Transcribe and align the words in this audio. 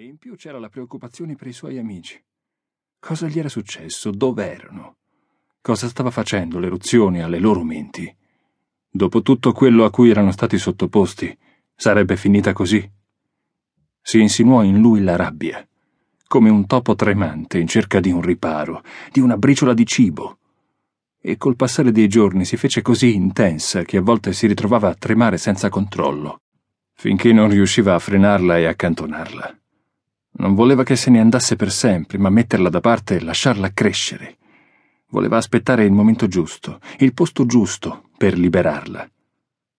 E 0.00 0.04
in 0.04 0.16
più 0.16 0.36
c'era 0.36 0.60
la 0.60 0.68
preoccupazione 0.68 1.34
per 1.34 1.48
i 1.48 1.52
suoi 1.52 1.76
amici. 1.76 2.22
Cosa 3.00 3.26
gli 3.26 3.36
era 3.36 3.48
successo? 3.48 4.12
Dov'erano? 4.12 4.98
Cosa 5.60 5.88
stava 5.88 6.12
facendo 6.12 6.60
l'eruzione 6.60 7.20
alle 7.20 7.40
loro 7.40 7.64
menti? 7.64 8.16
Dopo 8.88 9.22
tutto 9.22 9.50
quello 9.50 9.82
a 9.84 9.90
cui 9.90 10.10
erano 10.10 10.30
stati 10.30 10.56
sottoposti, 10.56 11.36
sarebbe 11.74 12.16
finita 12.16 12.52
così? 12.52 12.88
Si 14.00 14.20
insinuò 14.20 14.62
in 14.62 14.78
lui 14.78 15.02
la 15.02 15.16
rabbia, 15.16 15.66
come 16.28 16.48
un 16.48 16.68
topo 16.68 16.94
tremante 16.94 17.58
in 17.58 17.66
cerca 17.66 17.98
di 17.98 18.12
un 18.12 18.22
riparo, 18.22 18.84
di 19.10 19.18
una 19.18 19.36
briciola 19.36 19.74
di 19.74 19.84
cibo. 19.84 20.38
E 21.20 21.36
col 21.36 21.56
passare 21.56 21.90
dei 21.90 22.06
giorni 22.06 22.44
si 22.44 22.56
fece 22.56 22.82
così 22.82 23.16
intensa 23.16 23.82
che 23.82 23.96
a 23.96 24.02
volte 24.02 24.32
si 24.32 24.46
ritrovava 24.46 24.90
a 24.90 24.94
tremare 24.94 25.38
senza 25.38 25.68
controllo, 25.68 26.42
finché 26.92 27.32
non 27.32 27.50
riusciva 27.50 27.96
a 27.96 27.98
frenarla 27.98 28.58
e 28.58 28.66
accantonarla. 28.66 29.57
Non 30.38 30.54
voleva 30.54 30.84
che 30.84 30.94
se 30.94 31.10
ne 31.10 31.20
andasse 31.20 31.56
per 31.56 31.72
sempre, 31.72 32.16
ma 32.18 32.30
metterla 32.30 32.68
da 32.68 32.80
parte 32.80 33.16
e 33.16 33.20
lasciarla 33.20 33.72
crescere. 33.72 34.36
Voleva 35.10 35.36
aspettare 35.36 35.84
il 35.84 35.92
momento 35.92 36.28
giusto, 36.28 36.80
il 36.98 37.12
posto 37.12 37.44
giusto 37.44 38.10
per 38.16 38.38
liberarla. 38.38 39.08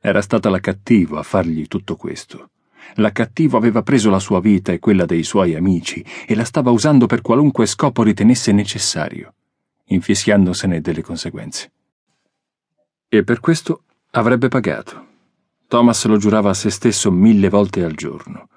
Era 0.00 0.20
stata 0.20 0.50
la 0.50 0.60
cattivo 0.60 1.18
a 1.18 1.22
fargli 1.22 1.66
tutto 1.66 1.96
questo. 1.96 2.50
La 2.96 3.10
cattivo 3.10 3.56
aveva 3.56 3.82
preso 3.82 4.10
la 4.10 4.18
sua 4.20 4.40
vita 4.40 4.70
e 4.70 4.78
quella 4.78 5.06
dei 5.06 5.24
suoi 5.24 5.56
amici 5.56 6.04
e 6.26 6.34
la 6.36 6.44
stava 6.44 6.70
usando 6.70 7.06
per 7.06 7.22
qualunque 7.22 7.66
scopo 7.66 8.02
ritenesse 8.02 8.52
necessario, 8.52 9.34
infischiandosene 9.86 10.80
delle 10.80 11.02
conseguenze. 11.02 11.72
E 13.08 13.24
per 13.24 13.40
questo 13.40 13.84
avrebbe 14.10 14.48
pagato. 14.48 15.06
Thomas 15.66 16.04
lo 16.04 16.18
giurava 16.18 16.50
a 16.50 16.54
se 16.54 16.70
stesso 16.70 17.10
mille 17.10 17.48
volte 17.48 17.82
al 17.82 17.94
giorno. 17.94 18.48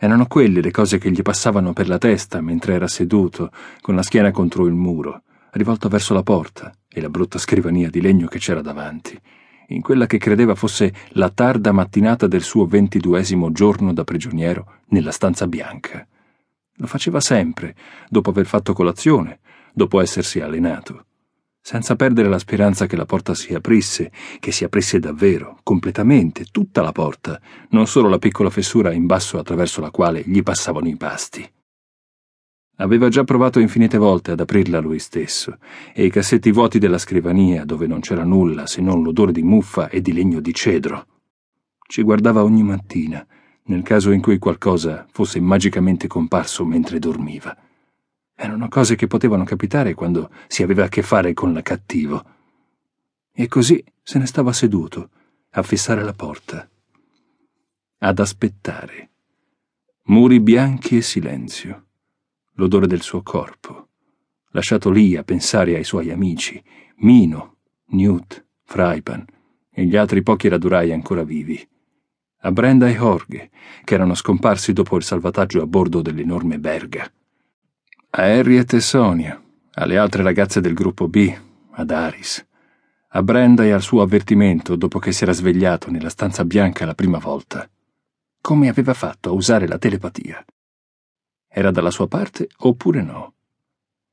Erano 0.00 0.26
quelle 0.26 0.60
le 0.60 0.70
cose 0.70 0.98
che 0.98 1.10
gli 1.10 1.22
passavano 1.22 1.72
per 1.72 1.88
la 1.88 1.98
testa 1.98 2.40
mentre 2.40 2.74
era 2.74 2.86
seduto, 2.86 3.50
con 3.80 3.96
la 3.96 4.02
schiena 4.02 4.30
contro 4.30 4.64
il 4.66 4.72
muro, 4.72 5.22
rivolto 5.50 5.88
verso 5.88 6.14
la 6.14 6.22
porta 6.22 6.72
e 6.88 7.00
la 7.00 7.08
brutta 7.08 7.36
scrivania 7.38 7.90
di 7.90 8.00
legno 8.00 8.28
che 8.28 8.38
c'era 8.38 8.60
davanti, 8.60 9.20
in 9.70 9.82
quella 9.82 10.06
che 10.06 10.18
credeva 10.18 10.54
fosse 10.54 10.94
la 11.14 11.30
tarda 11.30 11.72
mattinata 11.72 12.28
del 12.28 12.42
suo 12.42 12.64
ventiduesimo 12.66 13.50
giorno 13.50 13.92
da 13.92 14.04
prigioniero 14.04 14.74
nella 14.90 15.10
stanza 15.10 15.48
bianca. 15.48 16.06
Lo 16.76 16.86
faceva 16.86 17.18
sempre, 17.18 17.74
dopo 18.08 18.30
aver 18.30 18.46
fatto 18.46 18.72
colazione, 18.74 19.40
dopo 19.72 20.00
essersi 20.00 20.38
allenato, 20.38 21.06
senza 21.68 21.96
perdere 21.96 22.30
la 22.30 22.38
speranza 22.38 22.86
che 22.86 22.96
la 22.96 23.04
porta 23.04 23.34
si 23.34 23.52
aprisse, 23.52 24.10
che 24.40 24.52
si 24.52 24.64
aprisse 24.64 24.98
davvero, 24.98 25.58
completamente, 25.62 26.46
tutta 26.50 26.80
la 26.80 26.92
porta, 26.92 27.38
non 27.72 27.86
solo 27.86 28.08
la 28.08 28.16
piccola 28.16 28.48
fessura 28.48 28.90
in 28.90 29.04
basso 29.04 29.36
attraverso 29.36 29.82
la 29.82 29.90
quale 29.90 30.22
gli 30.24 30.42
passavano 30.42 30.88
i 30.88 30.96
pasti. 30.96 31.46
Aveva 32.76 33.10
già 33.10 33.22
provato 33.22 33.60
infinite 33.60 33.98
volte 33.98 34.30
ad 34.30 34.40
aprirla 34.40 34.80
lui 34.80 34.98
stesso, 34.98 35.58
e 35.92 36.06
i 36.06 36.10
cassetti 36.10 36.50
vuoti 36.52 36.78
della 36.78 36.96
scrivania, 36.96 37.66
dove 37.66 37.86
non 37.86 38.00
c'era 38.00 38.24
nulla 38.24 38.66
se 38.66 38.80
non 38.80 39.02
l'odore 39.02 39.32
di 39.32 39.42
muffa 39.42 39.90
e 39.90 40.00
di 40.00 40.14
legno 40.14 40.40
di 40.40 40.54
cedro. 40.54 41.06
Ci 41.86 42.00
guardava 42.00 42.44
ogni 42.44 42.62
mattina, 42.62 43.26
nel 43.64 43.82
caso 43.82 44.10
in 44.10 44.22
cui 44.22 44.38
qualcosa 44.38 45.06
fosse 45.12 45.38
magicamente 45.38 46.06
comparso 46.06 46.64
mentre 46.64 46.98
dormiva. 46.98 47.54
Erano 48.40 48.68
cose 48.68 48.94
che 48.94 49.08
potevano 49.08 49.42
capitare 49.42 49.94
quando 49.94 50.30
si 50.46 50.62
aveva 50.62 50.84
a 50.84 50.88
che 50.88 51.02
fare 51.02 51.34
con 51.34 51.52
la 51.52 51.60
cattivo. 51.60 52.24
E 53.32 53.48
così 53.48 53.84
se 54.00 54.20
ne 54.20 54.26
stava 54.26 54.52
seduto, 54.52 55.10
a 55.50 55.62
fissare 55.64 56.04
la 56.04 56.12
porta. 56.12 56.68
Ad 57.98 58.18
aspettare. 58.20 59.10
Muri 60.04 60.38
bianchi 60.38 60.98
e 60.98 61.02
silenzio 61.02 61.86
l'odore 62.54 62.86
del 62.86 63.02
suo 63.02 63.22
corpo, 63.22 63.88
lasciato 64.50 64.90
lì 64.90 65.16
a 65.16 65.24
pensare 65.24 65.76
ai 65.76 65.84
suoi 65.84 66.10
amici, 66.10 66.62
Mino, 66.98 67.56
Newt, 67.90 68.44
Freipan 68.64 69.24
e 69.70 69.84
gli 69.84 69.96
altri 69.96 70.22
pochi 70.22 70.48
radurai 70.48 70.92
ancora 70.92 71.22
vivi, 71.22 71.66
a 72.42 72.52
Brenda 72.52 72.88
e 72.88 72.94
Jorge, 72.94 73.50
che 73.84 73.94
erano 73.94 74.14
scomparsi 74.14 74.72
dopo 74.72 74.96
il 74.96 75.02
salvataggio 75.02 75.62
a 75.62 75.66
bordo 75.66 76.02
dell'enorme 76.02 76.58
Berga, 76.58 77.10
a 78.10 78.22
Harriet 78.22 78.72
e 78.72 78.80
Sonia, 78.80 79.40
alle 79.74 79.98
altre 79.98 80.22
ragazze 80.22 80.62
del 80.62 80.72
gruppo 80.72 81.08
B, 81.08 81.30
ad 81.72 81.90
Aris, 81.90 82.44
a 83.08 83.22
Brenda 83.22 83.64
e 83.64 83.70
al 83.70 83.82
suo 83.82 84.00
avvertimento 84.00 84.76
dopo 84.76 84.98
che 84.98 85.12
si 85.12 85.24
era 85.24 85.32
svegliato 85.32 85.90
nella 85.90 86.08
stanza 86.08 86.44
bianca 86.46 86.86
la 86.86 86.94
prima 86.94 87.18
volta. 87.18 87.68
Come 88.40 88.68
aveva 88.68 88.94
fatto 88.94 89.28
a 89.28 89.32
usare 89.32 89.68
la 89.68 89.76
telepatia? 89.76 90.42
Era 91.48 91.70
dalla 91.70 91.90
sua 91.90 92.08
parte 92.08 92.48
oppure 92.56 93.02
no? 93.02 93.34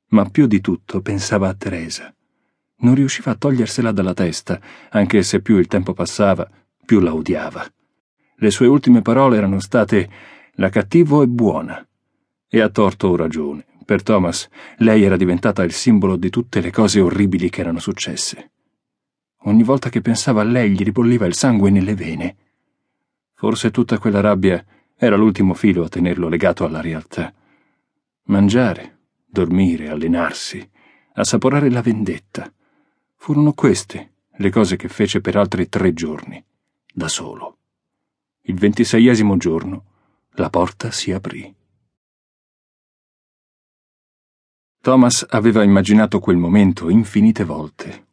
Ma 0.09 0.25
più 0.25 0.45
di 0.45 0.59
tutto 0.59 1.01
pensava 1.01 1.47
a 1.47 1.53
Teresa. 1.53 2.13
Non 2.79 2.95
riusciva 2.95 3.31
a 3.31 3.35
togliersela 3.35 3.93
dalla 3.93 4.13
testa, 4.13 4.59
anche 4.89 5.23
se 5.23 5.41
più 5.41 5.57
il 5.57 5.67
tempo 5.67 5.93
passava, 5.93 6.49
più 6.85 6.99
la 6.99 7.13
odiava. 7.13 7.65
Le 8.35 8.51
sue 8.51 8.67
ultime 8.67 9.01
parole 9.01 9.37
erano 9.37 9.61
state 9.61 10.09
la 10.55 10.67
cattivo 10.67 11.23
è 11.23 11.27
buona. 11.27 11.85
E 12.47 12.61
ha 12.61 12.69
torto 12.69 13.07
o 13.07 13.15
ragione. 13.15 13.65
Per 13.85 14.01
Thomas, 14.01 14.49
lei 14.77 15.03
era 15.03 15.15
diventata 15.15 15.61
il 15.61 15.71
simbolo 15.71 16.15
di 16.15 16.31
tutte 16.31 16.59
le 16.59 16.71
cose 16.71 16.99
orribili 16.99 17.51
che 17.51 17.61
erano 17.61 17.77
successe. 17.77 18.51
Ogni 19.43 19.61
volta 19.61 19.89
che 19.89 20.01
pensava 20.01 20.41
a 20.41 20.43
lei 20.43 20.71
gli 20.71 20.81
ribolliva 20.81 21.27
il 21.27 21.35
sangue 21.35 21.69
nelle 21.69 21.93
vene. 21.93 22.35
Forse 23.35 23.69
tutta 23.69 23.99
quella 23.99 24.21
rabbia 24.21 24.65
era 24.97 25.15
l'ultimo 25.15 25.53
filo 25.53 25.83
a 25.83 25.89
tenerlo 25.89 26.27
legato 26.27 26.65
alla 26.65 26.81
realtà. 26.81 27.31
Mangiare, 28.23 28.97
dormire, 29.23 29.89
allenarsi, 29.89 30.67
assaporare 31.13 31.69
la 31.69 31.81
vendetta. 31.83 32.51
Furono 33.15 33.53
queste 33.53 34.13
le 34.37 34.49
cose 34.49 34.77
che 34.77 34.87
fece 34.87 35.21
per 35.21 35.35
altri 35.35 35.69
tre 35.69 35.93
giorni, 35.93 36.43
da 36.91 37.07
solo. 37.07 37.57
Il 38.41 38.55
ventiseiesimo 38.55 39.37
giorno 39.37 39.83
la 40.31 40.49
porta 40.49 40.89
si 40.89 41.11
aprì. 41.11 41.53
Thomas 44.85 45.25
aveva 45.27 45.63
immaginato 45.63 46.19
quel 46.19 46.37
momento 46.37 46.89
infinite 46.89 47.43
volte. 47.43 48.05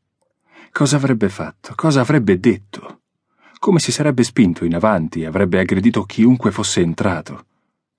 Cosa 0.72 0.96
avrebbe 0.96 1.28
fatto? 1.28 1.74
Cosa 1.76 2.00
avrebbe 2.00 2.40
detto? 2.40 3.00
come 3.62 3.78
si 3.78 3.92
sarebbe 3.92 4.24
spinto 4.24 4.64
in 4.64 4.74
avanti 4.74 5.20
e 5.20 5.26
avrebbe 5.26 5.60
aggredito 5.60 6.02
chiunque 6.02 6.50
fosse 6.50 6.80
entrato, 6.80 7.44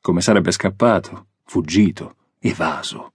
come 0.02 0.20
sarebbe 0.20 0.52
scappato, 0.52 1.28
fuggito, 1.46 2.16
evaso. 2.40 3.14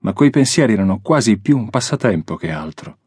Ma 0.00 0.12
quei 0.12 0.30
pensieri 0.30 0.74
erano 0.74 1.00
quasi 1.00 1.38
più 1.38 1.58
un 1.58 1.68
passatempo 1.68 2.36
che 2.36 2.52
altro. 2.52 2.98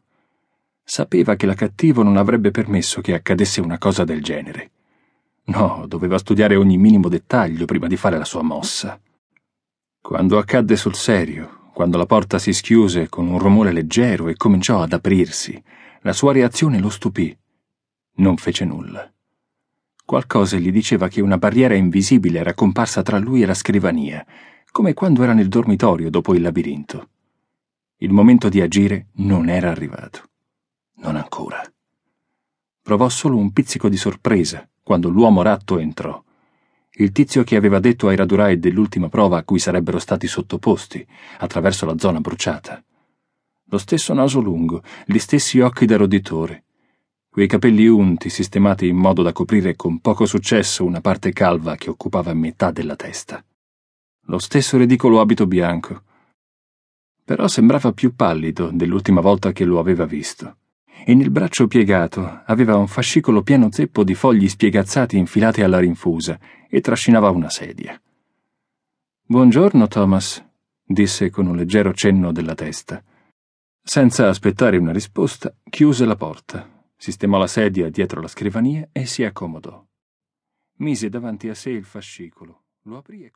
Sapeva 0.84 1.36
che 1.36 1.46
la 1.46 1.54
cattivo 1.54 2.02
non 2.02 2.18
avrebbe 2.18 2.50
permesso 2.50 3.00
che 3.00 3.14
accadesse 3.14 3.62
una 3.62 3.78
cosa 3.78 4.04
del 4.04 4.22
genere. 4.22 4.70
No, 5.44 5.84
doveva 5.86 6.18
studiare 6.18 6.56
ogni 6.56 6.76
minimo 6.76 7.08
dettaglio 7.08 7.64
prima 7.64 7.86
di 7.86 7.96
fare 7.96 8.18
la 8.18 8.26
sua 8.26 8.42
mossa. 8.42 9.00
Quando 10.02 10.36
accadde 10.36 10.76
sul 10.76 10.96
serio, 10.96 11.59
quando 11.80 11.96
la 11.96 12.04
porta 12.04 12.38
si 12.38 12.52
schiuse 12.52 13.08
con 13.08 13.26
un 13.26 13.38
rumore 13.38 13.72
leggero 13.72 14.28
e 14.28 14.36
cominciò 14.36 14.82
ad 14.82 14.92
aprirsi, 14.92 15.64
la 16.02 16.12
sua 16.12 16.30
reazione 16.30 16.78
lo 16.78 16.90
stupì 16.90 17.34
non 18.16 18.36
fece 18.36 18.66
nulla. 18.66 19.10
Qualcosa 20.04 20.58
gli 20.58 20.70
diceva 20.70 21.08
che 21.08 21.22
una 21.22 21.38
barriera 21.38 21.72
invisibile 21.72 22.38
era 22.38 22.52
comparsa 22.52 23.00
tra 23.00 23.16
lui 23.16 23.40
e 23.40 23.46
la 23.46 23.54
scrivania, 23.54 24.22
come 24.70 24.92
quando 24.92 25.22
era 25.22 25.32
nel 25.32 25.48
dormitorio 25.48 26.10
dopo 26.10 26.34
il 26.34 26.42
labirinto. 26.42 27.08
Il 27.96 28.12
momento 28.12 28.50
di 28.50 28.60
agire 28.60 29.06
non 29.12 29.48
era 29.48 29.70
arrivato. 29.70 30.24
Non 30.96 31.16
ancora. 31.16 31.62
Provò 32.82 33.08
solo 33.08 33.38
un 33.38 33.54
pizzico 33.54 33.88
di 33.88 33.96
sorpresa 33.96 34.68
quando 34.82 35.08
l'uomo 35.08 35.40
ratto 35.40 35.78
entrò. 35.78 36.22
Il 36.92 37.12
tizio 37.12 37.44
che 37.44 37.56
aveva 37.56 37.78
detto 37.78 38.08
ai 38.08 38.16
radurai 38.16 38.58
dell'ultima 38.58 39.08
prova 39.08 39.38
a 39.38 39.44
cui 39.44 39.58
sarebbero 39.58 39.98
stati 39.98 40.26
sottoposti, 40.26 41.06
attraverso 41.38 41.86
la 41.86 41.98
zona 41.98 42.20
bruciata. 42.20 42.82
Lo 43.66 43.78
stesso 43.78 44.12
naso 44.12 44.40
lungo, 44.40 44.82
gli 45.06 45.18
stessi 45.18 45.60
occhi 45.60 45.86
da 45.86 45.96
roditore, 45.96 46.64
quei 47.32 47.46
capelli 47.46 47.86
unti 47.86 48.28
sistemati 48.28 48.88
in 48.88 48.96
modo 48.96 49.22
da 49.22 49.30
coprire 49.30 49.76
con 49.76 50.00
poco 50.00 50.26
successo 50.26 50.84
una 50.84 51.00
parte 51.00 51.30
calva 51.32 51.76
che 51.76 51.88
occupava 51.88 52.34
metà 52.34 52.72
della 52.72 52.96
testa. 52.96 53.44
Lo 54.22 54.40
stesso 54.40 54.76
ridicolo 54.76 55.20
abito 55.20 55.46
bianco. 55.46 56.02
Però 57.24 57.46
sembrava 57.46 57.92
più 57.92 58.16
pallido 58.16 58.70
dell'ultima 58.72 59.20
volta 59.20 59.52
che 59.52 59.64
lo 59.64 59.78
aveva 59.78 60.06
visto, 60.06 60.56
e 61.04 61.14
nel 61.14 61.30
braccio 61.30 61.66
piegato 61.66 62.42
aveva 62.44 62.76
un 62.76 62.86
fascicolo 62.86 63.42
pieno 63.42 63.70
zeppo 63.70 64.04
di 64.04 64.14
fogli 64.14 64.48
spiegazzati 64.48 65.16
infilati 65.16 65.62
alla 65.62 65.78
rinfusa 65.78 66.38
e 66.68 66.80
trascinava 66.80 67.30
una 67.30 67.50
sedia. 67.50 68.00
Buongiorno, 69.26 69.88
Thomas, 69.88 70.44
disse 70.84 71.30
con 71.30 71.46
un 71.46 71.56
leggero 71.56 71.92
cenno 71.92 72.32
della 72.32 72.54
testa. 72.54 73.02
Senza 73.82 74.28
aspettare 74.28 74.76
una 74.76 74.92
risposta, 74.92 75.54
chiuse 75.68 76.04
la 76.04 76.16
porta 76.16 76.78
sistemò 77.00 77.38
la 77.38 77.46
sedia 77.46 77.88
dietro 77.88 78.20
la 78.20 78.28
scrivania 78.28 78.86
e 78.92 79.06
si 79.06 79.24
accomodò. 79.24 79.82
Mise 80.80 81.08
davanti 81.08 81.48
a 81.48 81.54
sé 81.54 81.70
il 81.70 81.84
fascicolo, 81.84 82.64
lo 82.82 82.98
aprì 82.98 83.24
e 83.24 83.30